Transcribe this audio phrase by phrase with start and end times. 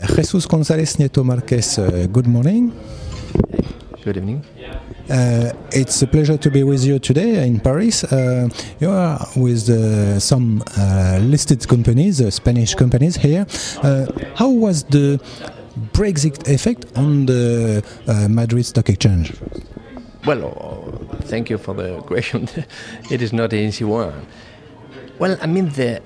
[0.00, 2.72] Jesús González Nieto Márquez, uh, good morning.
[4.04, 4.44] Good evening.
[5.10, 8.04] Uh, it's a pleasure to be with you today in Paris.
[8.04, 8.48] Uh,
[8.78, 13.44] you are with uh, some uh, listed companies, uh, Spanish companies here.
[13.82, 14.06] Uh,
[14.36, 15.18] how was the
[15.92, 17.82] Brexit effect on the
[18.28, 19.32] Madrid Stock Exchange?
[20.26, 20.44] Well,
[21.10, 22.48] uh, thank you for the question.
[23.10, 24.26] it is not an easy one.
[25.18, 26.00] Well, I mean, the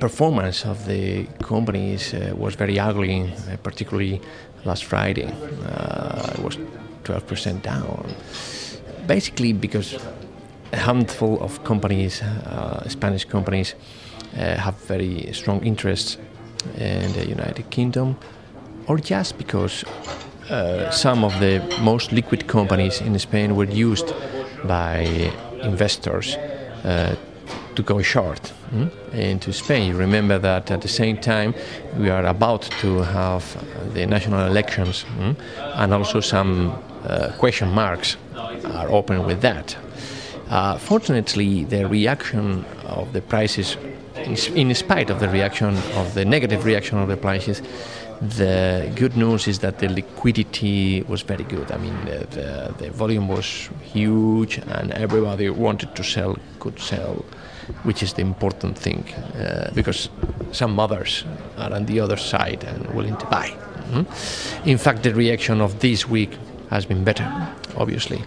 [0.00, 4.20] performance of the companies uh, was very ugly, uh, particularly
[4.64, 5.32] last Friday.
[5.66, 6.58] Uh, it was
[7.04, 8.14] 12% down.
[9.06, 9.98] Basically, because
[10.72, 13.74] a handful of companies, uh, Spanish companies,
[14.36, 16.16] uh, have very strong interests
[16.78, 18.16] in the United Kingdom,
[18.86, 19.84] or just because
[20.50, 24.12] uh, some of the most liquid companies in Spain were used
[24.64, 25.32] by
[25.62, 26.36] investors
[27.74, 29.96] to go short mm, into Spain.
[29.96, 31.54] Remember that at the same time
[31.98, 33.44] we are about to have
[33.94, 35.36] the national elections, mm,
[35.76, 38.16] and also some uh, question marks
[38.64, 39.76] are open with that.
[40.48, 43.76] Uh, fortunately, the reaction of the prices,
[44.16, 47.62] in, in spite of the reaction of the negative reaction of the prices,
[48.20, 51.72] the good news is that the liquidity was very good.
[51.72, 57.24] I mean, the, the, the, volume was huge, and everybody wanted to sell, could sell,
[57.82, 59.04] which is the important thing,
[59.34, 60.10] uh, because
[60.52, 61.24] some others
[61.56, 63.48] are on the other side and willing to buy.
[63.48, 64.68] Mm-hmm.
[64.68, 66.36] In fact, the reaction of this week
[66.68, 67.26] has been better,
[67.76, 68.22] obviously.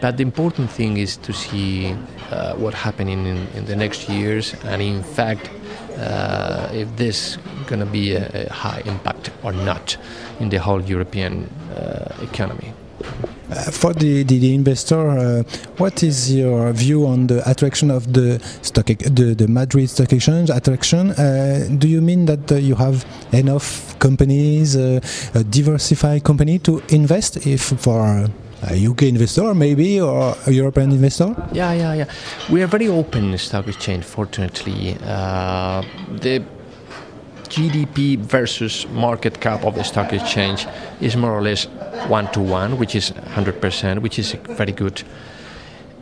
[0.00, 1.96] But the important thing is to see
[2.30, 5.50] uh, what happening in, in the next years, and in fact,
[5.96, 7.38] uh, if this
[7.68, 9.96] going to be a, a, high impact or not
[10.40, 11.44] in the whole European
[11.76, 12.72] uh, economy.
[13.50, 15.42] Uh, for the, the, the investor, uh,
[15.78, 20.50] what is your view on the attraction of the stock, the, the Madrid Stock Exchange
[20.50, 21.12] attraction?
[21.12, 25.00] Uh, do you mean that uh, you have enough companies, uh,
[25.34, 28.28] a diversified company to invest if for
[28.62, 31.34] a UK investor, maybe, or a European investor?
[31.52, 32.04] Yeah, yeah, yeah.
[32.50, 34.04] We are very open stock exchange.
[34.04, 35.82] Fortunately, uh,
[36.20, 36.44] the
[37.48, 40.66] GDP versus market cap of the stock exchange
[41.00, 41.64] is more or less
[42.08, 45.02] one to one, which is 100%, which is very good.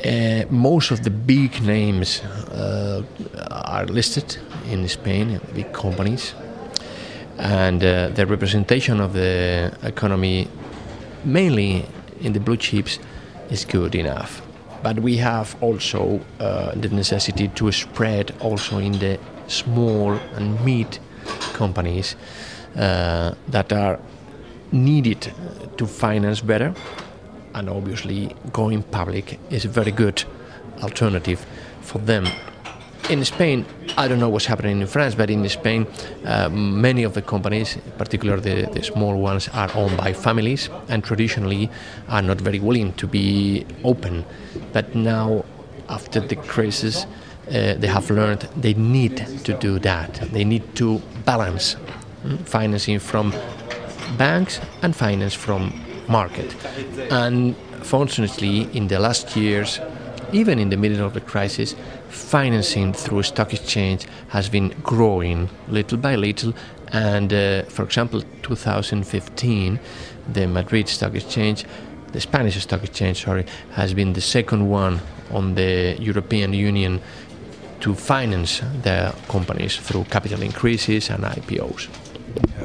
[0.05, 3.03] Uh, most of the big names uh,
[3.51, 4.37] are listed
[4.71, 6.34] in Spain, big companies,
[7.39, 10.49] and uh, the representation of the economy,
[11.25, 11.87] mainly
[12.21, 12.99] in the blue chips
[13.51, 14.43] is good enough.
[14.83, 19.19] But we have also uh, the necessity to spread also in the
[19.49, 20.99] small and mid
[21.53, 22.17] companies
[22.77, 23.99] uh, that are
[24.73, 25.33] needed
[25.77, 26.75] to finance better.
[27.55, 30.25] And obviously, going public is a very good
[30.83, 31.47] alternative
[31.81, 32.27] for them
[33.09, 33.65] in Spain,
[33.97, 35.87] I don't know what's happening in France, but in Spain,
[36.25, 41.05] uh, many of the companies, particularly the, the, small ones, are owned by families and
[41.05, 41.71] traditionally
[42.09, 44.25] are not very willing to be open.
[44.73, 45.45] But now,
[45.89, 47.07] after the crisis,
[47.49, 50.15] uh, they have learned they need to do that.
[50.33, 51.77] They need to balance
[52.25, 53.35] mm, financing from
[54.17, 55.73] banks and finance from
[56.09, 56.55] market.
[57.11, 59.81] And fortunately, in the last years,
[60.33, 61.75] even in the middle of the crisis,
[62.09, 66.55] financing through stock exchange has been growing little by little.
[66.93, 69.79] And uh, for example, 2015,
[70.33, 71.65] the Madrid Stock Exchange,
[72.13, 75.01] the Spanish Stock Exchange, sorry, has been the second one
[75.31, 77.01] on the European Union
[77.81, 81.89] to finance their companies through capital increases and IPOs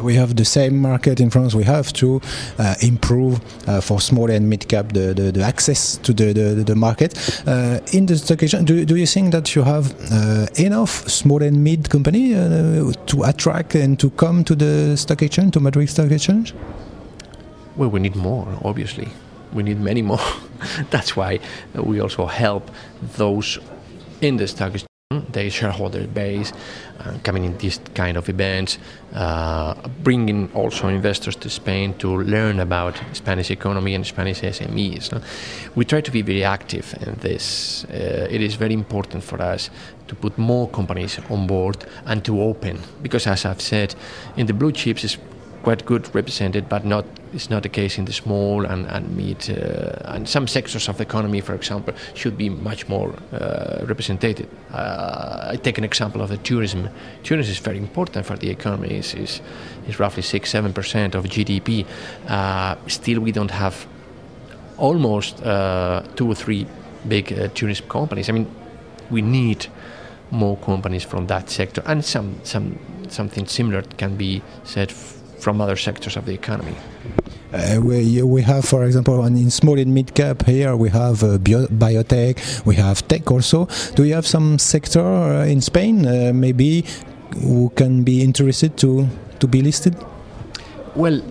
[0.02, 1.54] we have the same market in France.
[1.56, 2.22] We have to
[2.58, 6.64] uh, improve uh, for small and mid cap the, the, the access to the, the,
[6.64, 7.18] the market.
[7.48, 11.42] Uh, in the stock exchange, do, do you think that you have uh, enough small
[11.42, 15.90] and mid company uh, to attract and to come to the stock exchange, to Madrid
[15.90, 16.54] Stock Exchange?
[17.76, 19.10] Well, we need more, obviously.
[19.54, 20.20] We need many more.
[20.90, 21.40] That's why
[21.74, 22.70] we also help
[23.18, 23.60] those
[24.22, 26.54] in the stock exchange their shareholder base,
[27.00, 28.78] uh, coming in these kind of events,
[29.14, 29.74] uh,
[30.04, 35.12] bringing also investors to Spain to learn about Spanish economy and Spanish SMEs.
[35.12, 35.22] No?
[35.76, 37.86] We try to be very active in this.
[37.86, 39.70] Uh, it is very important for us
[40.08, 43.96] to put more companies on board and to open, because as I've said,
[44.38, 45.18] in the blue chips is
[45.64, 49.50] quite good represented, but not it's not the case in the small and, and mid
[49.50, 54.48] uh, and some sectors of the economy, for example, should be much more uh, represented.
[54.74, 56.90] Uh, I take an example of the tourism.
[57.24, 58.96] Tourism is very important for the economy.
[58.96, 59.42] It's, it's,
[59.88, 61.86] it's roughly six seven percent of GDP.
[62.28, 63.88] Uh, still, we don't have
[64.78, 66.68] almost uh, two or three
[67.08, 68.30] big uh, tourism companies.
[68.30, 68.48] I mean,
[69.10, 69.68] we need
[70.32, 72.78] more companies from that sector, and some some
[73.10, 74.92] something similar can be said
[75.42, 76.76] from other sectors of the economy.
[77.54, 81.38] Uh, we, we have, for example, in small and mid cap here, we have uh,
[81.38, 83.68] bio biotech, we have tech also.
[83.96, 86.86] Do you have some sector uh, in Spain, uh, maybe,
[87.42, 89.08] who can be interested to,
[89.40, 89.96] to be listed?
[90.96, 91.22] Well,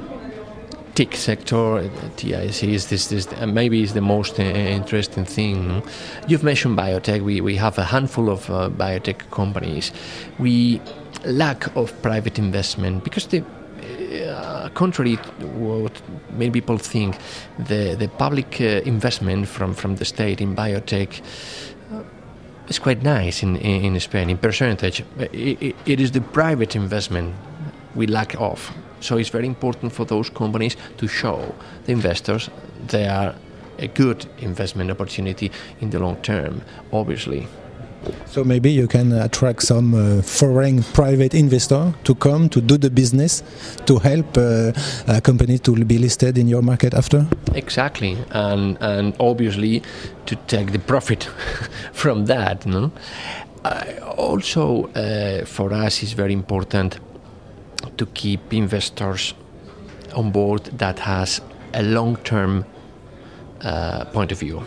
[0.94, 5.82] tech sector, TIC is this, this maybe is the most uh, interesting thing.
[6.28, 7.22] You've mentioned biotech.
[7.22, 9.92] We, we have a handful of uh, biotech companies.
[10.38, 10.82] We
[11.24, 13.59] lack of private investment because the uh,
[14.68, 16.02] contrary to what
[16.32, 17.16] many people think,
[17.58, 21.20] the the public uh, investment from from the state in biotech.
[21.92, 22.02] Uh,
[22.68, 25.02] is quite nice in, in, in Spain in percentage.
[25.18, 27.34] It, it is the private investment
[27.96, 28.70] we lack of.
[29.00, 31.54] So it's very important for those companies to show
[31.86, 32.50] the investors
[32.88, 33.34] they are
[33.78, 36.62] a good investment opportunity in the long term,
[36.92, 37.48] obviously.
[38.26, 42.90] So maybe you can attract some uh, foreign private investor to come to do the
[42.90, 43.42] business
[43.86, 44.72] to help uh,
[45.06, 47.26] a company to be listed in your market after.
[47.54, 49.82] Exactly, and and obviously
[50.26, 51.24] to take the profit
[51.92, 52.66] from that.
[52.66, 52.90] No?
[53.64, 53.84] Uh,
[54.16, 56.98] also, uh, for us, is very important
[57.96, 59.34] to keep investors
[60.14, 61.40] on board that has
[61.74, 62.64] a long-term
[63.60, 64.62] uh, point of view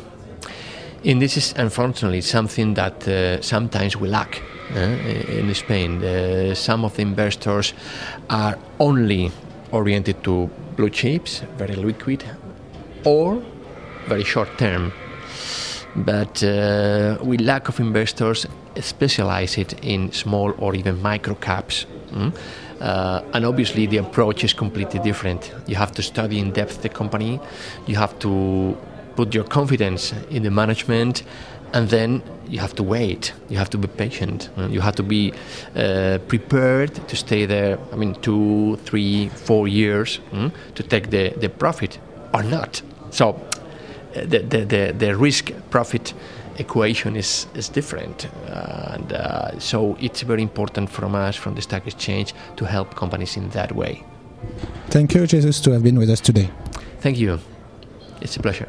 [1.06, 4.42] and this is unfortunately something that uh, sometimes we lack
[4.76, 6.04] uh, in Spain.
[6.04, 7.74] Uh, some of the investors
[8.30, 9.32] are only
[9.72, 12.24] oriented to blue chips, very liquid,
[13.04, 13.42] or
[14.08, 14.94] very short term.
[15.96, 18.48] But uh, we lack of investors
[18.80, 21.86] specialized in small or even micro caps.
[22.12, 22.34] Mm?
[22.80, 25.54] Uh, and obviously, the approach is completely different.
[25.68, 27.40] You have to study in depth the company.
[27.86, 28.76] You have to
[29.16, 31.24] put your confidence in the management
[31.74, 33.34] and then you have to wait.
[33.50, 34.50] You have to be patient.
[34.70, 35.34] You have to be
[35.76, 41.34] uh, prepared to stay there i mean two three four years mm, to take the,
[41.40, 42.00] the profit
[42.34, 42.82] or not.
[43.10, 46.14] So uh, the, the, the, the risk profit
[46.58, 48.28] equation is, is different.
[48.48, 52.96] Uh, and uh, so it's very important from us from the stock exchange to help
[52.96, 54.04] companies in that way.
[54.90, 56.50] Thank you jesus to have been with us today.
[57.00, 57.40] Thank you.
[58.22, 58.68] It's a pleasure